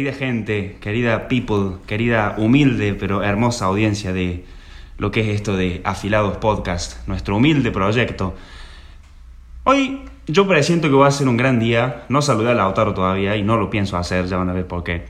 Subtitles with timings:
[0.00, 4.46] Querida gente, querida people, querida humilde pero hermosa audiencia de
[4.96, 8.34] lo que es esto de Afilados Podcast, nuestro humilde proyecto.
[9.64, 12.04] Hoy yo presiento que va a ser un gran día.
[12.08, 14.84] No saludé a Lautaro todavía y no lo pienso hacer, ya van a ver por
[14.84, 15.04] qué.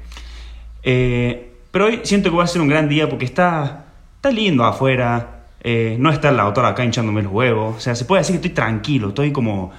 [0.82, 4.64] Eh, pero hoy siento que va a ser un gran día porque está, está lindo
[4.64, 5.45] afuera.
[5.62, 7.76] eh, no está el Lautaro acá hinchándome los huevos.
[7.76, 9.70] O sea, se puede decir que estoy tranquilo, estoy como,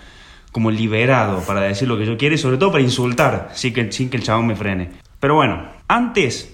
[0.51, 4.17] como liberado para decir lo que yo quiero y sobre todo para insultar sin que,
[4.17, 4.89] el chabón me frene.
[5.19, 6.53] Pero bueno, antes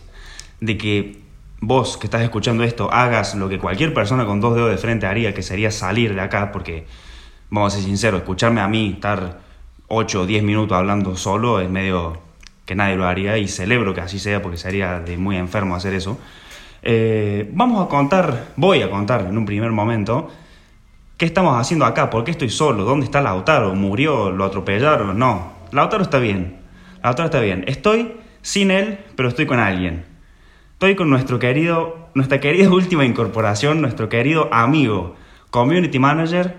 [0.60, 1.20] de que
[1.60, 5.08] vos que estás escuchando esto hagas lo que cualquier persona con dos dedos de frente
[5.08, 6.86] haría, que sería salir de acá, porque
[7.50, 9.40] vamos a ser sinceros, escucharme a mí estar
[9.88, 12.20] 8 o 10 minutos hablando solo es medio
[12.66, 15.94] que nadie lo haría y celebro que así sea porque sería de muy enfermo hacer
[15.94, 16.20] eso.
[16.84, 20.30] Eh, vamos a contar, voy a contar en un primer momento,
[21.18, 22.10] ¿qué estamos haciendo acá?
[22.10, 22.84] ¿Por qué estoy solo?
[22.84, 23.74] ¿Dónde está Lautaro?
[23.76, 24.30] ¿Murió?
[24.30, 25.18] ¿Lo atropellaron?
[25.18, 26.58] No, Lautaro está bien,
[27.04, 27.64] Lautaro está bien.
[27.68, 30.06] Estoy sin él, pero estoy con alguien.
[30.74, 35.16] Estoy con nuestro querido, nuestra querida última incorporación, nuestro querido amigo,
[35.50, 36.56] community manager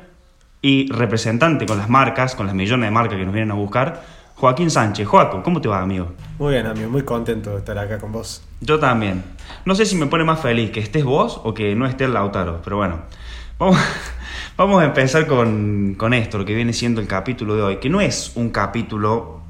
[0.61, 4.03] y representante con las marcas, con las millones de marcas que nos vienen a buscar,
[4.35, 5.07] Joaquín Sánchez.
[5.07, 6.13] Joaco, ¿cómo te va, amigo?
[6.39, 8.43] Muy bien, amigo, muy contento de estar acá con vos.
[8.61, 9.23] Yo también.
[9.65, 12.15] No sé si me pone más feliz que estés vos o que no esté el
[12.15, 13.03] Lautaro, pero bueno.
[13.59, 13.77] Vamos,
[14.59, 17.89] vamos a empezar con, con esto, lo que viene siendo el capítulo de hoy, que
[17.89, 19.41] no es un capítulo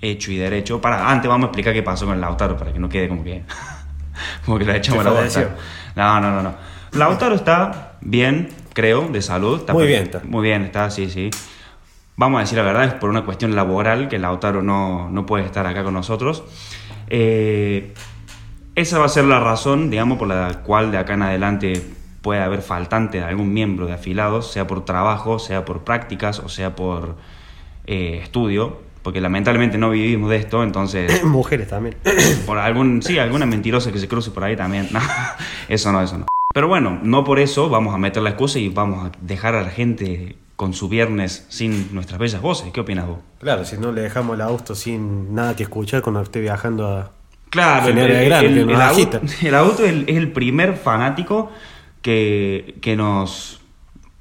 [0.00, 0.80] hecho y derecho.
[0.80, 3.42] Para, antes vamos a explicar qué pasó con Lautaro, para que no quede como que,
[4.46, 5.54] como que la echamos la bosta.
[5.94, 6.54] No, no, no, no.
[6.92, 9.60] Lautaro está bien, creo, de salud.
[9.60, 10.22] Está Muy bien está.
[10.24, 11.30] Muy bien está, sí, sí.
[12.16, 15.44] Vamos a decir la verdad, es por una cuestión laboral que Lautaro no, no puede
[15.44, 16.42] estar acá con nosotros.
[17.08, 17.92] Eh,
[18.74, 21.97] esa va a ser la razón, digamos, por la cual de acá en adelante
[22.28, 26.50] puede haber faltante de algún miembro de afilados, sea por trabajo, sea por prácticas o
[26.50, 27.16] sea por
[27.86, 31.96] eh, estudio, porque lamentablemente no vivimos de esto, entonces Mujeres también.
[32.46, 34.88] por algún, sí, alguna mentirosa que se cruce por ahí también.
[34.92, 35.00] No,
[35.70, 36.26] eso no, eso no.
[36.52, 39.62] Pero bueno, no por eso vamos a meter la excusa y vamos a dejar a
[39.62, 42.70] la gente con su viernes sin nuestras bellas voces.
[42.74, 43.20] ¿Qué opinas vos?
[43.40, 47.10] Claro, si no le dejamos el auto sin nada que escuchar cuando esté viajando a...
[47.48, 48.70] Claro, el, el- el-
[49.40, 51.50] el auto, es el primer fanático
[52.08, 53.60] que, que nos,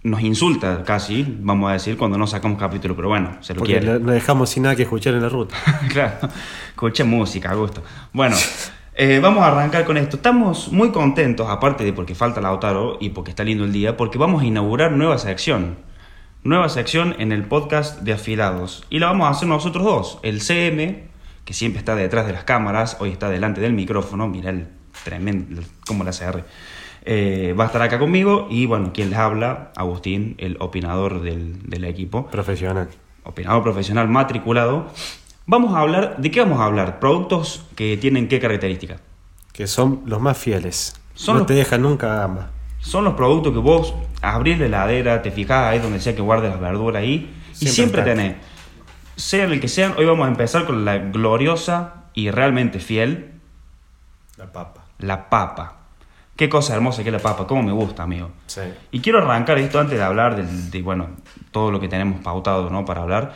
[0.03, 3.79] nos insulta casi, vamos a decir, cuando no sacamos capítulo, pero bueno, se lo Porque
[3.79, 3.99] quiere.
[3.99, 5.55] dejamos sin nada que escuchar en la ruta.
[5.93, 6.27] claro,
[6.67, 7.81] escuché música, a gusto.
[8.11, 8.35] Bueno,
[8.93, 10.17] eh, vamos a arrancar con esto.
[10.17, 14.17] Estamos muy contentos, aparte de porque falta Lautaro y porque está lindo el día, porque
[14.17, 15.77] vamos a inaugurar nueva sección.
[16.43, 18.85] Nueva sección en el podcast de Afilados.
[18.89, 20.19] Y la vamos a hacer nosotros dos.
[20.23, 21.05] El CM,
[21.45, 24.27] que siempre está detrás de las cámaras, hoy está delante del micrófono.
[24.27, 24.67] Mira el
[25.05, 26.43] tremendo, como la CR.
[27.09, 31.62] Eh, va a estar acá conmigo y bueno, quien les habla, Agustín, el opinador del,
[31.69, 32.90] del equipo Profesional.
[33.23, 34.88] opinador profesional matriculado,
[35.45, 37.00] vamos a hablar, ¿de qué vamos a hablar?
[37.00, 39.00] Productos que tienen qué características.
[39.53, 41.00] Que son los más fieles.
[41.13, 42.50] Son no los- te dejan nunca gamba.
[42.79, 46.51] Son los productos que vos abrís la heladera, te fijás ahí donde sea que guardes
[46.51, 48.13] las verduras ahí, y Siempre siempre está.
[48.16, 48.35] tenés,
[49.16, 53.31] sean el que sean, hoy vamos a empezar con la gloriosa y realmente fiel,
[54.38, 54.84] La papa.
[55.00, 55.76] la papa.
[56.37, 58.29] Qué cosa hermosa que es la papa, cómo me gusta, amigo.
[58.45, 58.61] Sí.
[58.91, 61.09] Y quiero arrancar esto antes de hablar de, bueno,
[61.51, 62.85] todo lo que tenemos pautado ¿no?
[62.85, 63.33] para hablar.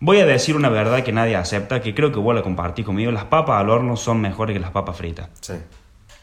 [0.00, 3.10] Voy a decir una verdad que nadie acepta, que creo que vos la compartís conmigo.
[3.10, 5.28] Las papas al horno son mejores que las papas fritas.
[5.40, 5.54] Sí.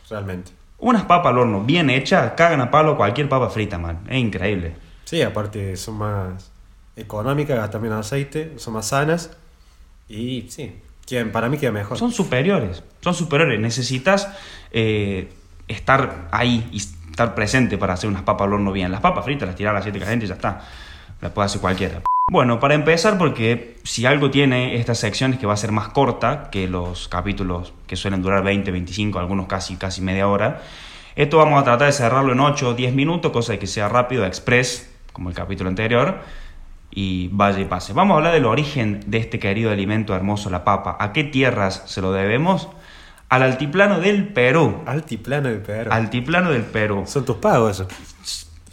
[0.09, 0.51] Realmente.
[0.77, 3.99] Unas papas al horno bien hechas cagan a palo cualquier papa frita, man.
[4.07, 4.75] Es increíble.
[5.05, 6.51] Sí, aparte son más
[6.95, 9.35] económicas, gastan menos aceite, son más sanas.
[10.07, 10.75] Y sí,
[11.07, 11.97] quedan- para mí queda mejor.
[11.97, 13.59] Son superiores, son superiores.
[13.59, 14.30] Necesitas
[14.71, 15.31] eh,
[15.67, 18.91] estar ahí y estar presente para hacer unas papas al horno bien.
[18.91, 20.62] Las papas fritas las tiras a las 7 calientes y ya está.
[21.21, 22.01] Las puede hacer cualquiera.
[22.31, 25.89] Bueno, para empezar, porque si algo tiene esta sección es que va a ser más
[25.89, 30.62] corta que los capítulos que suelen durar 20, 25, algunos casi, casi media hora.
[31.15, 33.88] Esto vamos a tratar de cerrarlo en 8 o 10 minutos, cosa de que sea
[33.89, 36.19] rápido, express, como el capítulo anterior,
[36.89, 37.94] y vaya y pase.
[37.94, 40.97] Vamos a hablar del origen de este querido alimento hermoso, la papa.
[41.00, 42.69] ¿A qué tierras se lo debemos?
[43.35, 44.83] Al altiplano del Perú.
[44.85, 45.91] Altiplano de Perú.
[45.91, 47.03] Altiplano del Perú.
[47.05, 47.87] Son tus pagos eso.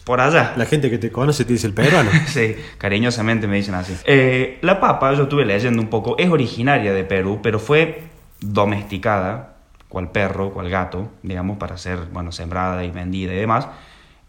[0.04, 0.54] Por allá.
[0.56, 2.10] La gente que te conoce te dice el peruano.
[2.28, 3.96] Sí, cariñosamente me dicen así.
[4.04, 8.04] Eh, la papa, yo estuve leyendo un poco, es originaria de Perú, pero fue
[8.40, 9.56] domesticada,
[9.88, 13.66] cual perro, cual gato, digamos, para ser, bueno, sembrada y vendida y demás,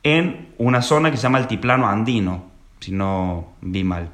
[0.02, 2.46] en una zona que se llama Altiplano Andino,
[2.80, 4.10] si no vi mal,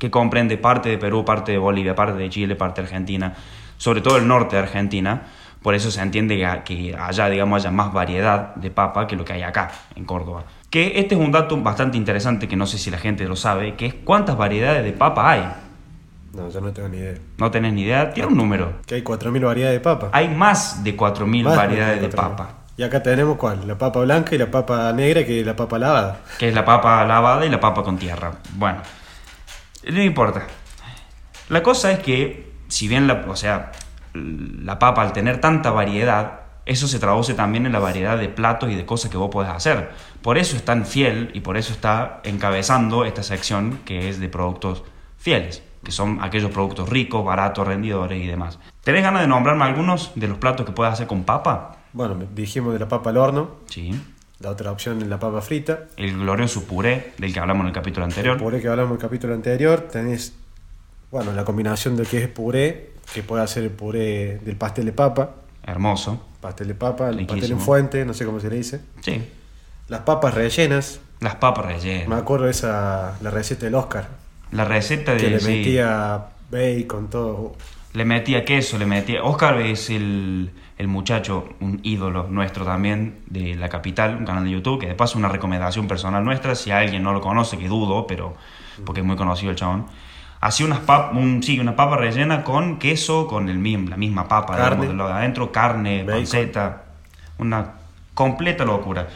[0.00, 3.36] que comprende parte de Perú, parte de Bolivia, parte de Chile, parte de Argentina,
[3.78, 5.22] sobre todo el norte de Argentina.
[5.62, 9.32] Por eso se entiende que, allá, digamos, haya más variedad de papa que lo que
[9.32, 10.44] hay acá, en Córdoba.
[10.70, 13.74] Que este es un dato bastante interesante que no sé si la gente lo sabe,
[13.74, 15.48] que es cuántas variedades de papa hay.
[16.34, 17.14] No, yo no tengo ni idea.
[17.38, 18.12] No tenés ni idea.
[18.12, 18.74] Tiene un número.
[18.86, 20.10] Que hay 4.000 variedades de papa.
[20.12, 22.14] Hay más de 4.000 Más variedades de 4.000.
[22.14, 22.50] papa.
[22.76, 23.66] Y acá tenemos cuál?
[23.66, 26.20] La papa blanca y la papa negra, que es la papa lavada.
[26.38, 28.30] Que es la papa lavada y la papa con tierra.
[28.52, 28.82] Bueno,
[29.90, 30.46] no importa.
[31.48, 33.72] La cosa es que, si bien la, o sea,
[34.14, 38.70] la papa al tener tanta variedad, eso se traduce también en la variedad de platos
[38.70, 39.90] y de cosas que vos podés hacer.
[40.22, 44.28] Por eso es tan fiel y por eso está encabezando esta sección que es de
[44.28, 44.82] productos
[45.16, 48.58] fieles, que son aquellos productos ricos, baratos, rendidores y demás.
[48.84, 51.76] ¿Tenés ganas de nombrarme algunos de los platos que puedes hacer con papa?
[51.92, 53.50] Bueno, dijimos de la papa al horno.
[53.66, 53.98] Sí.
[54.40, 55.86] La otra opción es la papa frita.
[55.96, 58.36] El glorioso puré del que hablamos en el capítulo anterior.
[58.36, 59.88] El puré que hablamos en el capítulo anterior.
[59.90, 60.36] Tenés,
[61.10, 64.92] bueno, la combinación de que es puré, que puede hacer el puré del pastel de
[64.92, 65.36] papa.
[65.64, 66.26] Hermoso.
[66.40, 68.80] Pastel de papa, el pastel en fuente, no sé cómo se le dice.
[69.00, 69.22] Sí.
[69.88, 71.00] Las papas rellenas.
[71.20, 72.20] Las papas Me rellenas.
[72.20, 74.08] acuerdo de esa, la receta del Oscar.
[74.52, 75.18] La receta de...
[75.18, 75.48] Que le sí.
[75.48, 77.56] metía bacon, todo.
[77.94, 79.22] Le metía queso, le metía...
[79.24, 84.50] Oscar es el, el muchacho, un ídolo nuestro también, de La Capital, un canal de
[84.50, 88.06] YouTube, que de paso una recomendación personal nuestra, si alguien no lo conoce, que dudo,
[88.06, 88.36] pero
[88.84, 89.86] porque es muy conocido el chabón.
[90.40, 94.28] Hacía unas pap, un, sí, una papa rellena con queso, con el, mismo- la misma
[94.28, 94.82] papa, Carne.
[94.86, 96.14] digamos, de adentro, carne, Bacon.
[96.20, 96.82] panceta,
[97.38, 97.72] una
[98.14, 99.08] completa locura.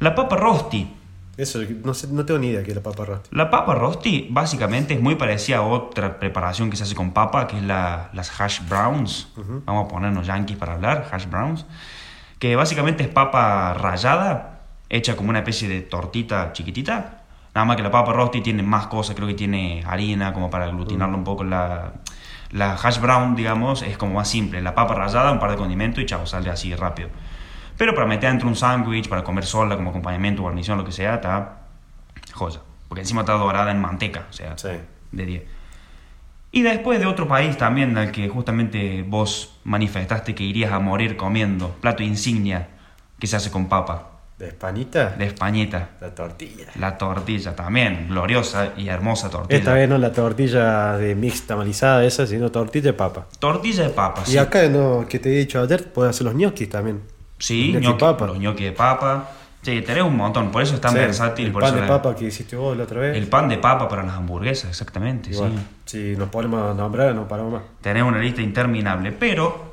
[0.00, 0.92] La papa rosti,
[1.36, 3.28] Eso, no, sé, no tengo ni idea que es la papa rosti.
[3.36, 7.46] La papa rosti básicamente es muy parecida a otra preparación que se hace con papa,
[7.46, 9.28] que es la- las hash browns.
[9.66, 11.66] Vamos a ponernos yankees para hablar, hash browns.
[12.38, 17.22] Que básicamente es papa rallada, hecha como una especie de tortita chiquitita.
[17.56, 20.66] Nada más que la papa rosti tiene más cosas, creo que tiene harina como para
[20.66, 21.42] aglutinarlo un poco.
[21.42, 21.94] La,
[22.50, 24.60] la hash brown, digamos, es como más simple.
[24.60, 27.08] La papa rallada, un par de condimentos y chao, sale así rápido.
[27.78, 31.14] Pero para meter dentro un sándwich, para comer sola como acompañamiento, guarnición, lo que sea,
[31.14, 31.60] está
[32.34, 32.60] joya.
[32.88, 34.68] Porque encima está dorada en manteca, o sea, Sí.
[35.12, 35.42] de 10.
[36.52, 41.16] Y después de otro país también al que justamente vos manifestaste que irías a morir
[41.16, 42.68] comiendo, plato insignia
[43.18, 45.10] que se hace con papa, ¿De Españita?
[45.16, 45.90] de Españita.
[45.98, 46.66] La tortilla.
[46.78, 49.58] La tortilla también, gloriosa y hermosa tortilla.
[49.58, 53.26] Esta vez no la tortilla de mix tamalizada esa, sino tortilla de papa.
[53.38, 54.38] Tortilla de papa, Y sí.
[54.38, 57.00] acá, no, que te he dicho ayer, puedes hacer los ñoquis también.
[57.38, 58.26] Sí, ñoqui ñoqui- papa.
[58.26, 59.30] los ñoqui de papa.
[59.62, 61.46] Sí, tenés un montón, por eso es tan Sí, versátil.
[61.46, 63.16] El por pan de papa que hiciste vos la otra vez.
[63.16, 65.52] El pan de papa para las hamburguesas, exactamente, Igual,
[65.86, 66.12] sí.
[66.12, 67.62] Si nos ponemos a nombrar, no paramos más.
[67.80, 69.72] Tenés una lista interminable, pero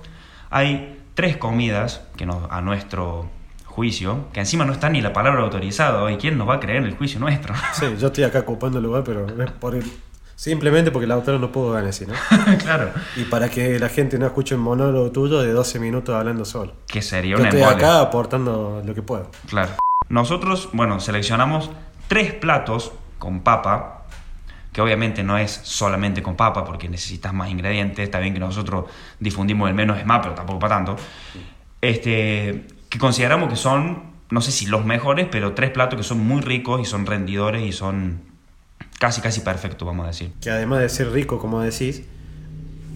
[0.50, 3.30] hay tres comidas que nos, a nuestro
[3.74, 6.78] juicio, que encima no está ni la palabra autorizada hoy, ¿quién nos va a creer
[6.78, 7.54] en el juicio nuestro?
[7.74, 9.92] Sí, yo estoy acá ocupando el lugar, pero es por el-
[10.36, 12.14] simplemente porque el autor no puedo ganar así, ¿no?
[12.60, 12.92] claro.
[13.16, 16.74] Y para que la gente no escuche un monólogo tuyo de 12 minutos hablando solo.
[16.88, 17.78] Que sería Yo una estoy embole.
[17.84, 19.30] acá aportando lo que puedo.
[19.50, 19.72] Claro.
[20.10, 21.72] Nosotros, bueno, seleccionamos
[22.08, 24.06] tres platos con papa,
[24.72, 28.04] que obviamente no es solamente con papa, porque necesitas más ingredientes.
[28.04, 28.86] Está bien que nosotros
[29.20, 30.96] difundimos el menos es más, pero tampoco para tanto.
[31.82, 36.20] Este, que consideramos que son, no sé si los mejores, pero tres platos que son
[36.20, 38.22] muy ricos y son rendidores y son
[39.00, 40.32] casi, casi perfectos, vamos a decir.
[40.40, 42.04] Que además de ser rico, como decís,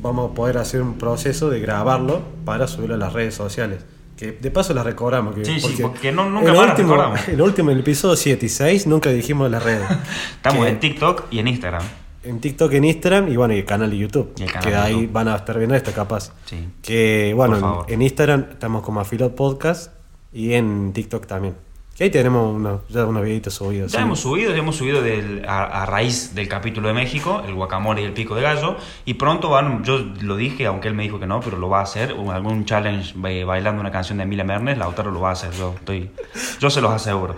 [0.04, 3.84] vamos a poder hacer un proceso de grabarlo para subirlo a las redes sociales.
[4.18, 5.34] Que de paso las recobramos.
[5.34, 7.28] Que, Sí, sí, porque no- nunca el más las último, recordamos.
[7.28, 9.88] El último, el episodio 7 y 6, nunca dijimos las redes.
[10.36, 11.84] Estamos Que- en TikTok y en Instagram.
[12.28, 14.34] En TikTok, en Instagram y bueno, y el canal de YouTube.
[14.40, 15.12] El canal que de ahí YouTube.
[15.14, 16.32] van a estar viendo esto capaz.
[16.46, 16.68] Sí.
[16.82, 19.94] Que bueno, en, en Instagram estamos como Afilot Podcast
[20.34, 21.56] y en TikTok también.
[21.96, 23.92] Que ahí tenemos unos, ya unos videitos subidos.
[23.92, 24.04] Ya ¿sí?
[24.06, 28.04] hemos subido, ya hemos subido del- a, a raíz del capítulo de México, el guacamole
[28.04, 28.76] y el pico de gallo.
[29.06, 31.80] Y pronto van, yo lo dije, aunque él me dijo que no, pero lo va
[31.80, 32.12] a hacer.
[32.32, 35.74] algún challenge ba- bailando una canción de Emilia Mernes, Lautaro lo va a hacer, yo,
[35.80, 36.12] estoy,
[36.60, 37.36] yo se los aseguro.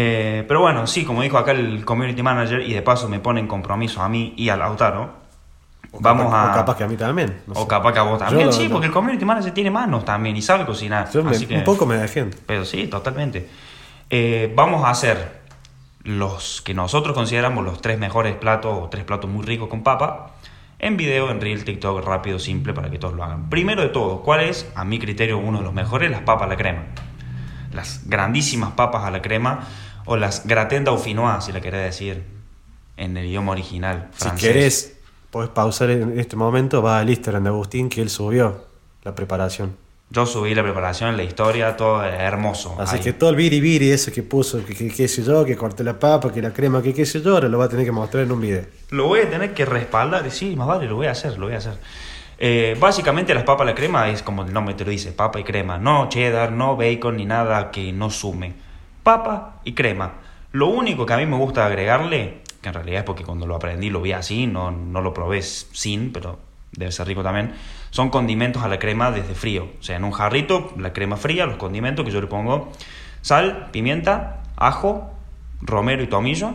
[0.00, 3.40] Eh, pero bueno, sí, como dijo acá el community manager, y de paso me pone
[3.40, 5.10] en compromiso a mí y a Lautaro.
[5.90, 6.52] O Vamos capaz- a.
[6.52, 7.40] O capaz que a mí también.
[7.48, 7.66] no o sé.
[7.66, 10.42] capaz que a vos también, Yo- sí, porque el community manager tiene manos también y
[10.42, 11.10] sabe cocinar.
[11.10, 12.36] Yo me- así que- un poco me defiendo.
[12.46, 13.48] pero sí, totalmente.
[14.10, 15.40] Eh, vamos a hacer
[16.04, 20.30] los que nosotros consideramos los tres mejores platos o tres platos muy ricos con papa
[20.78, 23.50] en video, en reel, TikTok, rápido, simple, para que todos lo hagan.
[23.50, 26.08] Primero de todo, ¿cuál es, a mi criterio, uno de los mejores?
[26.10, 26.82] Las papas a la crema.
[27.72, 29.60] Las grandísimas papas a la crema
[30.08, 32.24] o las gratin dauphinois, si la querés decir
[32.96, 34.08] en el idioma original.
[34.14, 34.48] Si francés.
[34.48, 34.96] querés,
[35.30, 38.64] podés pausar en este momento, va al Instagram de Agustín que él subió
[39.04, 39.76] la preparación.
[40.10, 42.74] Yo subí la preparación, la historia, todo hermoso.
[42.78, 43.02] Así ahí.
[43.02, 45.98] que todo el biribiri eso que puso, que, que, qué sé yo, que corté la
[45.98, 48.24] papa, que la crema, que qué sé yo, ahora lo va a tener que mostrar
[48.24, 48.64] en un video.
[48.88, 51.44] Lo voy a tener que respaldar, y sí, más vale, lo voy a hacer, lo
[51.44, 51.74] voy a hacer.
[52.38, 55.44] Eh, básicamente las papas la crema es como el nombre te lo dice, papa y
[55.44, 55.76] crema.
[55.76, 58.67] No cheddar, no bacon ni nada que no sume.
[59.08, 60.16] Papa y crema.
[60.52, 63.56] Lo único que a mí me gusta agregarle que en realidad es porque cuando lo
[63.56, 66.38] aprendí lo vi así, no, no lo probé sin, pero
[66.72, 67.54] debe ser rico también,
[67.88, 69.66] son condimentos a la crema desde frío.
[69.80, 72.70] O sea, en un jarrito, la crema fría, los condimentos que yo le pongo
[73.22, 75.10] sal, pimienta, ajo,
[75.62, 76.50] romero y tomillo.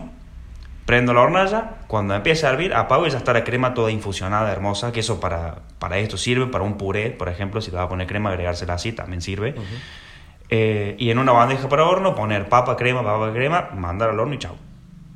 [0.86, 4.52] Prendo la hornalla, cuando empiece a hervir, apago y ya está la crema toda infusionada,
[4.52, 7.86] hermosa, que eso para, para esto sirve, para un puré, por ejemplo, si te vas
[7.86, 9.56] a poner crema, agregársela así, también sirve.
[10.48, 14.34] Eh, y en una bandeja para horno, poner papa, crema, papa, crema, mandar al horno
[14.34, 14.56] y chao.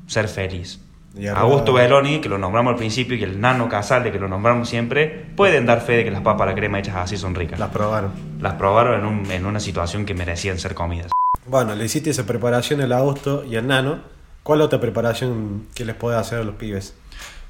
[0.07, 0.81] Ser feliz.
[1.35, 5.27] Augusto Belloni, que lo nombramos al principio, y el Nano Casale, que lo nombramos siempre,
[5.37, 7.59] pueden dar fe de que las papas a la crema hechas así son ricas.
[7.59, 8.13] Las probaron.
[8.41, 11.11] Las probaron en, un, en una situación que merecían ser comidas.
[11.47, 14.01] Bueno, le hiciste esa preparación al Augusto y al Nano.
[14.43, 16.95] ¿Cuál otra preparación que les puede hacer a los pibes?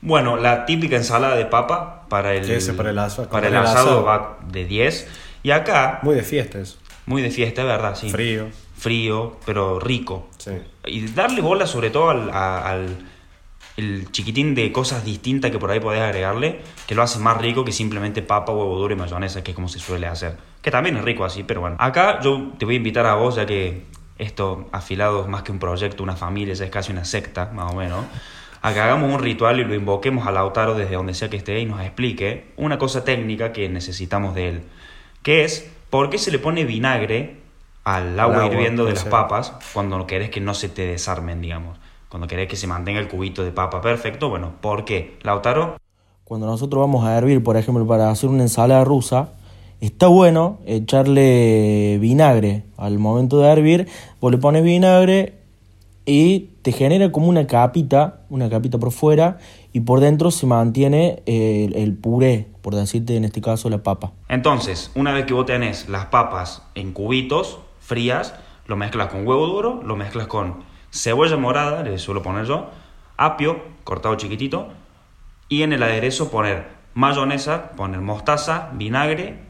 [0.00, 2.42] Bueno, la típica ensalada de papa para el,
[2.76, 5.08] para el, asado, para el asado, va de 10.
[5.42, 5.98] Y acá...
[6.02, 6.78] Muy de fiesta eso.
[7.08, 7.94] Muy de fiesta, ¿verdad?
[7.94, 8.10] Sí.
[8.10, 8.48] Frío.
[8.76, 10.28] Frío, pero rico.
[10.36, 10.52] Sí.
[10.86, 12.98] Y darle bola sobre todo al, al
[13.78, 17.64] el chiquitín de cosas distintas que por ahí podés agregarle, que lo hace más rico
[17.64, 20.36] que simplemente papa, huevo duro y mayonesa, que es como se suele hacer.
[20.60, 21.76] Que también es rico así, pero bueno.
[21.78, 23.84] Acá yo te voy a invitar a vos, ya que
[24.18, 27.72] esto afilado es más que un proyecto, una familia, ya es casi una secta, más
[27.72, 28.04] o menos.
[28.60, 31.60] A que hagamos un ritual y lo invoquemos a Lautaro desde donde sea que esté
[31.60, 34.62] y nos explique una cosa técnica que necesitamos de él.
[35.22, 37.36] Que es, ¿por qué se le pone vinagre
[37.84, 41.78] al agua, hirviendo de las papas cuando querés que no se te desarmen, digamos?
[42.08, 45.18] Cuando querés que se mantenga el cubito de papa perfecto, bueno, ¿por qué?
[45.22, 45.76] Lautaro.
[46.24, 49.32] Cuando nosotros vamos a hervir, por ejemplo, para hacer una ensalada rusa,
[49.80, 53.88] está bueno echarle vinagre al momento de hervir.
[54.20, 55.37] Vos le pones vinagre
[56.08, 59.36] y te genera como una capita, una capita por fuera,
[59.74, 64.12] y por dentro se mantiene el, el, puré, por decirte en este caso la papa.
[64.30, 68.34] Entonces, una vez que vos tenés las papas en cubitos frías,
[68.66, 72.70] lo mezclas con huevo duro, lo mezclas con cebolla morada, le suelo poner yo,
[73.18, 74.68] apio cortado chiquitito,
[75.50, 79.40] y en el aderezo poner mayonesa, poner mostaza, vinagre,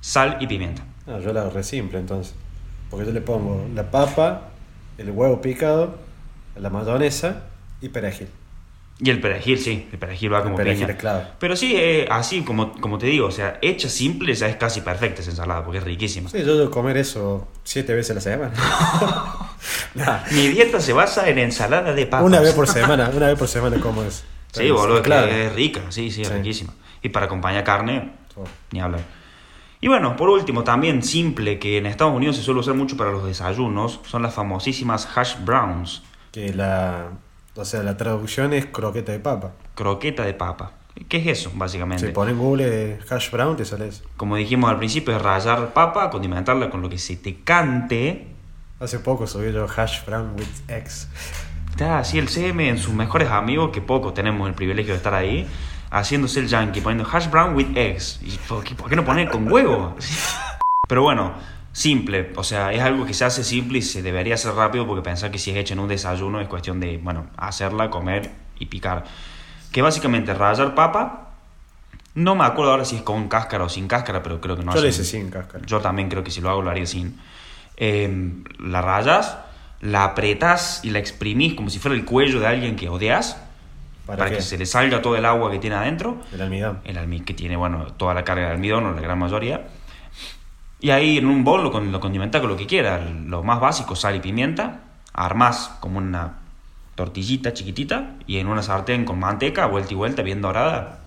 [0.00, 0.84] sal y pimienta.
[1.06, 2.34] Ah, yo la hago re simple entonces.
[2.90, 4.50] Porque yo le pongo la papa,
[4.98, 5.98] el huevo picado,
[6.56, 7.44] la mayonesa
[7.80, 8.28] y perejil.
[8.98, 10.92] Y el perejil, sí, el perejil va como perejil piña.
[10.94, 11.24] es clave.
[11.38, 14.80] Pero sí, eh, así como, como te digo, o sea, hecha simple ya es casi
[14.80, 16.30] perfecta esa ensalada porque es riquísima.
[16.30, 18.52] Sí, yo debo comer eso siete veces a la semana.
[19.94, 20.18] Nah.
[20.32, 22.26] Mi dieta se basa en ensalada de papas.
[22.26, 24.24] Una vez por semana, una vez por semana como es.
[24.52, 25.26] Sí, boludo, claro.
[25.28, 26.34] que es rica, sí, sí, es Sí.
[26.34, 26.72] riquísima.
[27.02, 28.44] Y para acompañar carne, Oh.
[28.72, 29.00] ni hablar.
[29.80, 33.10] Y bueno, por último, también simple, que en Estados Unidos se suele usar mucho para
[33.10, 36.02] los desayunos, son las famosísimas hash browns,
[36.32, 37.10] Que la,
[37.54, 39.52] o sea, la traducción es croqueta de papa.
[39.74, 40.72] croqueta de papa.
[41.08, 42.06] ¿Qué es eso, básicamente?
[42.06, 44.04] Si pones Google hash brown, te sale eso.
[44.16, 48.28] Como dijimos al principio, es rallar papa, condimentarla con lo que se te cante.
[48.80, 51.08] Hace poco subí yo hash brown with eggs.
[51.70, 55.12] Está así el CM en sus mejores amigos, que pocos tenemos el privilegio de estar
[55.12, 55.46] ahí,
[55.90, 58.18] haciéndose el yankee, poniendo hash brown with eggs.
[58.22, 59.96] ¿Y por qué, por qué no poner con huevo?
[60.88, 61.34] Pero bueno,
[61.72, 65.02] simple, o sea, es algo que se hace simple y se debería hacer rápido porque
[65.02, 68.66] pensar que si es hecho en un desayuno es cuestión de, bueno, hacerla, comer y
[68.66, 69.04] picar.
[69.72, 71.30] Que básicamente rallar papa,
[72.14, 74.72] no me acuerdo ahora si es con cáscara o sin cáscara, pero creo que no
[74.74, 75.64] yo le hacen- hice sin cáscara.
[75.66, 77.18] yo también creo que si lo hago lo haría sin.
[77.76, 79.36] Eh, la rayas,
[79.82, 83.36] la apretás y la exprimís como si fuera el cuello de alguien que odias
[84.06, 86.18] ¿Para, que se le salga todo el agua que tiene adentro.
[86.32, 86.78] El almidón.
[86.84, 89.66] El almidón que tiene, bueno, toda la carga de almidón o la gran mayoría.
[90.80, 93.00] Y ahí en un bol lo, lo condimentás con lo que quieras.
[93.26, 94.80] Lo más básico, sal y pimienta.
[95.12, 96.34] Armás como una
[96.94, 101.00] tortillita chiquitita y en una sartén con manteca, vuelta y vuelta, bien dorada.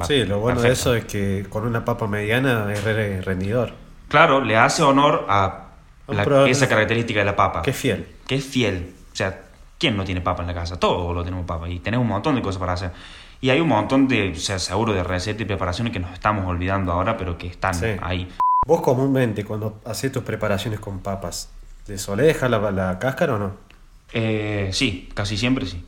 [0.00, 3.72] Va, Sí, lo bueno de eso es que con una papa mediana es re rendidor.
[4.08, 5.68] Claro, le hace honor a
[6.08, 7.62] la- esa característica de la papa.
[7.62, 8.06] Qué fiel.
[8.26, 8.94] Que es fiel.
[9.12, 9.43] O sea,
[9.84, 10.80] ¿quién no tiene papa en la casa?
[10.80, 12.90] Todos lo tenemos papa y tenemos un montón de cosas para hacer.
[13.42, 16.46] Y hay un montón de, o sea, seguro de recetas y preparaciones que nos estamos
[16.46, 17.88] olvidando ahora, pero que están Sí.
[18.00, 18.26] ahí.
[18.66, 21.50] Vos comúnmente cuando haces tus preparaciones con papas,
[21.86, 23.50] ¿le solés dejar la, la cáscara o no?
[24.14, 25.84] Eh, sí, casi siempre sí.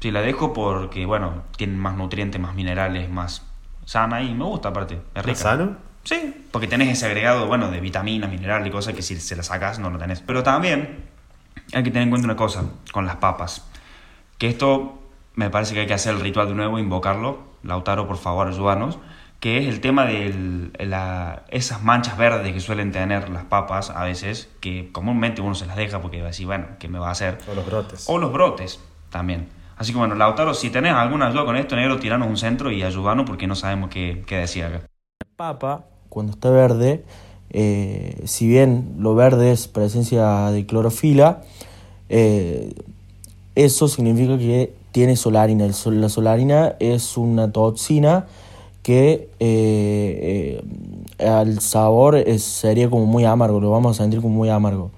[0.00, 3.42] Sí, la dejo porque, bueno, tienen más nutrientes, más minerales, más
[3.84, 4.94] sana y me gusta aparte.
[5.14, 5.28] Es rica.
[5.30, 5.76] ¿Más sano?
[6.02, 9.46] Sí, porque tenés ese agregado, bueno, de vitaminas, minerales y cosas que si se las
[9.46, 10.22] sacas no lo tenés.
[10.22, 11.04] Pero también
[11.72, 13.66] hay que tener en cuenta una cosa con las papas.
[14.38, 14.98] Que esto
[15.34, 17.40] me parece que hay que hacer el ritual de nuevo, invocarlo.
[17.62, 18.98] Lautaro, por favor, ayúdanos.
[19.40, 24.02] Que es el tema de la, esas manchas verdes que suelen tener las papas a
[24.02, 27.08] veces, que comúnmente uno se las deja porque va a decir, bueno, ¿qué me va
[27.08, 27.38] a hacer?
[27.48, 28.04] O los brotes.
[28.08, 29.48] O los brotes también.
[29.76, 32.82] Así que bueno, Lautaro, si tenés alguna ayuda con esto, negro, tiranos un centro y
[32.82, 34.80] ayudanos porque no sabemos qué, qué decir acá.
[35.20, 37.04] La papa, cuando está verde,
[37.50, 41.42] eh, si bien lo verde es presencia de clorofila,
[42.08, 42.72] eh,
[43.54, 45.66] eso significa que tiene solarina.
[45.66, 48.26] La solarina es una toxina
[48.82, 50.62] que eh,
[51.18, 54.90] al sabor es- sería como muy amargo, lo vamos a sentir como muy amargo.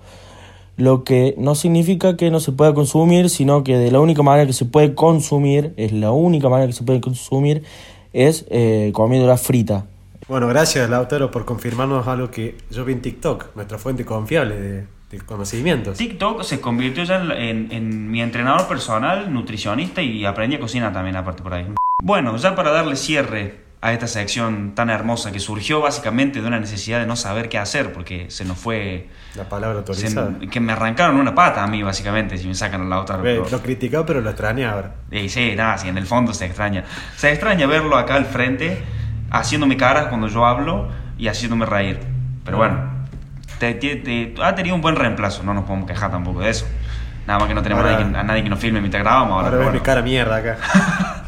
[0.76, 4.46] Lo que no significa que no se pueda consumir, sino que de la única manera
[4.46, 7.62] que se puede consumir, es la única manera que se puede consumir,
[8.12, 8.46] es
[8.92, 9.86] comiéndola frita.
[10.30, 14.86] Bueno, gracias Lautaro por confirmarnos algo que yo vi en TikTok, nuestra fuente confiable de,
[15.10, 15.98] de conocimientos.
[15.98, 20.92] TikTok se convirtió ya en, en- en mi entrenador personal, nutricionista y aprendí a cocinar
[20.92, 21.66] también aparte por ahí.
[22.00, 26.60] Bueno, ya para darle cierre a esta sección tan hermosa que surgió básicamente de una
[26.60, 29.08] necesidad de no saber qué hacer porque se nos fue...
[29.34, 30.38] La palabra se- autorizada.
[30.48, 33.24] que me arrancaron una pata a mí básicamente si me sacan al Lautaro.
[33.24, 34.94] Ve, pero- Lo criticaba, pero lo extrañé ahora.
[35.10, 36.84] Y sí, nada, sí, en el fondo se extraña.
[37.16, 38.80] Se extraña verlo acá al frente,
[39.30, 42.00] haciéndome caras cuando yo hablo y haciéndome reír.
[42.44, 42.78] Pero bueno,
[43.58, 46.66] te- te- te- ha tenido un buen reemplazo, no nos podemos quejar tampoco de eso.
[47.26, 49.02] Nada más que no tenemos Ahora- a, nadie que, a nadie que nos filme mientras
[49.02, 49.46] grabamos ahora.
[49.48, 49.84] Ahora ves mi bueno.
[49.84, 50.56] cara mierda acá.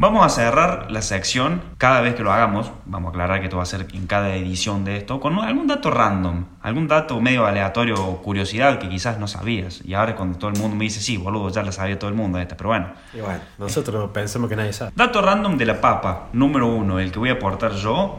[0.00, 2.70] Vamos a cerrar la sección cada vez que lo hagamos.
[2.86, 5.18] Vamos a aclarar que esto va a ser en cada edición de esto.
[5.18, 9.82] Con algún dato random, algún dato medio aleatorio o curiosidad que quizás no sabías.
[9.84, 12.14] Y ahora cuando todo el mundo me dice, sí, boludo, ya la sabía todo el
[12.14, 12.56] mundo esta.
[12.56, 14.92] Pero bueno, Y bueno, nosotros pensamos que nadie sabe.
[14.94, 18.18] Dato random de la papa, número uno, el que voy a aportar yo,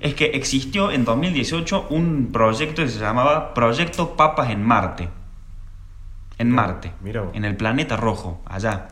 [0.00, 5.10] es que existió en 2018 un proyecto que se llamaba Proyecto Papas en Marte.
[6.38, 8.88] En Marte, mira en el planeta rojo, allá.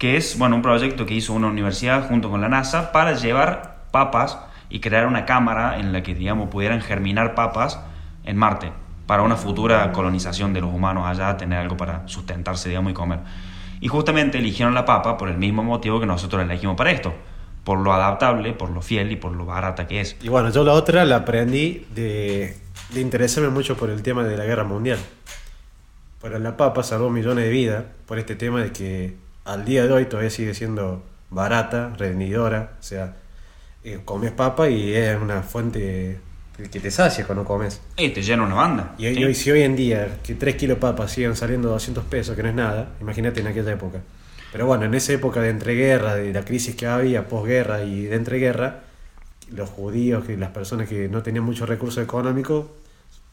[0.00, 3.84] Que es, bueno, un proyecto que hizo una universidad junto con la NASA para llevar
[3.90, 4.38] papas
[4.70, 7.78] y crear una cámara en la que, digamos, pudieran germinar papas
[8.24, 8.72] en Marte
[9.06, 13.18] para una futura colonización de los humanos allá, tener algo para sustentarse, digamos, y comer.
[13.80, 17.12] Y justamente eligieron la papa por el mismo motivo que nosotros la elegimos para esto,
[17.62, 20.16] por lo adaptable, por lo fiel y por lo barata que es.
[20.22, 22.56] Y bueno, yo la otra la aprendí de,
[22.94, 24.98] de interesarme mucho por el tema de la guerra mundial.
[26.22, 29.16] Pero la papa salvó millones de vidas por este tema de que
[29.50, 32.74] al día de hoy todavía sigue siendo barata, rendidora.
[32.78, 33.16] O sea,
[33.82, 36.20] eh, comes papa y es una fuente
[36.70, 37.80] que te sacia cuando comes.
[37.96, 38.94] Y te llena una banda.
[38.96, 39.24] Y, ¿sí?
[39.24, 42.42] hoy, si hoy en día que 3 kilos de papas siguen saliendo 200 pesos, que
[42.42, 44.00] no es nada, imagínate en aquella época.
[44.52, 48.16] Pero bueno, en esa época de entreguerra, de la crisis que había, posguerra y de
[48.16, 48.80] entreguerra,
[49.50, 52.66] los judíos, que las personas que no tenían muchos recursos económicos,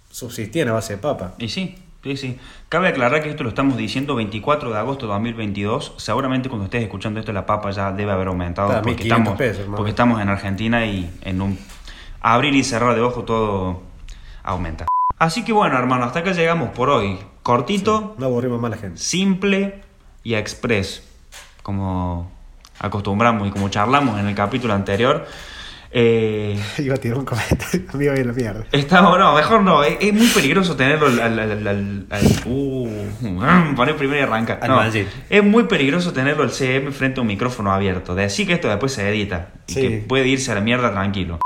[0.09, 1.35] subsistían a base de papa.
[1.37, 2.37] Y sí, sí, sí.
[2.69, 5.93] Cabe aclarar que esto lo estamos diciendo 24 de agosto de 2022.
[5.97, 9.37] Seguramente cuando estés escuchando esto la papa ya debe haber aumentado Está porque 1500 estamos,
[9.37, 9.77] pesos, hermano.
[9.77, 11.59] porque estamos en Argentina y en un
[12.21, 13.81] abrir y cerrar de ojo todo
[14.43, 14.85] aumenta.
[15.19, 17.17] Así que bueno, hermano, hasta acá llegamos por hoy.
[17.43, 18.99] Cortito, No aburrimos más a la gente.
[18.99, 19.81] simple
[20.23, 21.03] y express,
[21.63, 22.29] como
[22.79, 25.25] acostumbramos y como charlamos en el capítulo anterior.
[25.99, 28.65] Eh, Iba a tirar un comentario, me iba a ir a la mierda.
[28.71, 29.83] Está, no, mejor no.
[29.83, 31.19] Es, es muy peligroso tenerlo al.
[31.19, 34.59] al, al, al- al- uh, poner primero y arranca.
[34.61, 38.13] Al No, es muy peligroso tenerlo el CM frente a un micrófono abierto.
[38.13, 39.49] De así que esto después se edita.
[39.67, 39.81] Y Sí.
[39.81, 41.39] que puede irse a la mierda tranquilo.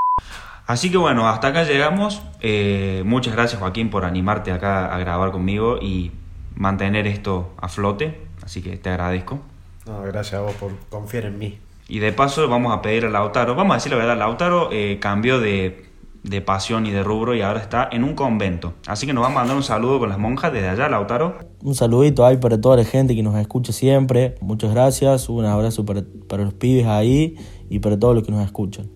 [0.68, 2.22] Así que bueno, hasta acá llegamos.
[2.42, 6.12] Eh, muchas gracias, Joaquín, por animarte acá a grabar conmigo y
[6.56, 8.20] mantener esto a flote.
[8.44, 9.40] Así que te agradezco.
[9.86, 11.58] No, gracias a vos por confiar en mí.
[11.92, 14.98] Y de paso vamos a pedir a Lautaro, vamos a decir la verdad, Lautaro eh,
[15.02, 15.84] cambió de,
[16.24, 18.76] de pasión y de rubro y ahora está en un convento.
[18.88, 21.38] Así que nos vamos a mandar un saludo con las monjas desde allá, Lautaro.
[21.62, 24.36] Un saludito ahí para toda la gente que nos escucha siempre.
[24.40, 25.28] Muchas gracias.
[25.28, 27.36] Un abrazo para, para los pibes ahí
[27.70, 28.90] y para todos los que nos escuchan.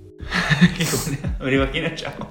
[1.43, 2.29] Me imagino, chabón.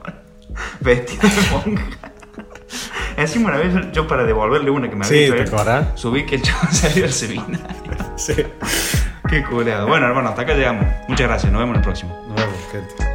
[0.81, 1.85] Vestido de monja.
[3.17, 6.37] Encima una vez yo para devolverle una que me había Sí, hecho ¿te subí que
[6.37, 7.59] el chabón salió al seminario.
[8.17, 8.33] Sí.
[9.29, 9.87] Qué culeado.
[9.87, 10.87] Bueno, hermano, hasta acá llegamos.
[11.09, 12.15] Muchas gracias, nos vemos en el próximo.
[12.29, 13.14] Nos vemos, gente.